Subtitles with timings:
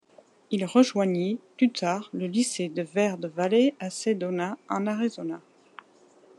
[0.49, 5.39] Il rejoignit plus tard le lycée de Verde Valley à Sedona en Arizona.